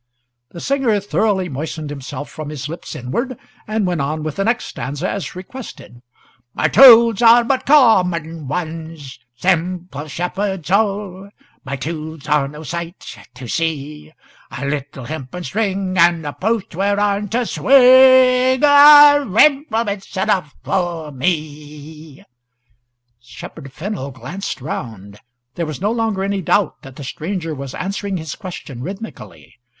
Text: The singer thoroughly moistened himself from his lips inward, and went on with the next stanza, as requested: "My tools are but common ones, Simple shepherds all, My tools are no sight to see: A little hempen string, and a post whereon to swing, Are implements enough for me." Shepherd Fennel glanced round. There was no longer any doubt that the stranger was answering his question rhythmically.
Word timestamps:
The 0.49 0.59
singer 0.59 0.99
thoroughly 0.99 1.47
moistened 1.47 1.91
himself 1.91 2.27
from 2.27 2.49
his 2.49 2.67
lips 2.67 2.95
inward, 2.95 3.37
and 3.67 3.85
went 3.85 4.01
on 4.01 4.23
with 4.23 4.37
the 4.37 4.43
next 4.43 4.65
stanza, 4.65 5.07
as 5.07 5.35
requested: 5.35 6.01
"My 6.55 6.69
tools 6.69 7.21
are 7.21 7.43
but 7.43 7.67
common 7.67 8.47
ones, 8.47 9.19
Simple 9.35 10.07
shepherds 10.07 10.71
all, 10.71 11.29
My 11.63 11.75
tools 11.75 12.27
are 12.27 12.47
no 12.47 12.63
sight 12.63 13.15
to 13.35 13.47
see: 13.47 14.11
A 14.49 14.65
little 14.65 15.05
hempen 15.05 15.43
string, 15.43 15.95
and 15.99 16.25
a 16.25 16.33
post 16.33 16.73
whereon 16.75 17.29
to 17.29 17.45
swing, 17.45 18.63
Are 18.63 19.37
implements 19.39 20.17
enough 20.17 20.55
for 20.63 21.11
me." 21.11 22.23
Shepherd 23.19 23.71
Fennel 23.71 24.09
glanced 24.09 24.61
round. 24.61 25.19
There 25.53 25.67
was 25.67 25.79
no 25.79 25.91
longer 25.91 26.23
any 26.23 26.41
doubt 26.41 26.81
that 26.81 26.95
the 26.95 27.03
stranger 27.03 27.53
was 27.53 27.75
answering 27.75 28.17
his 28.17 28.33
question 28.33 28.81
rhythmically. 28.81 29.57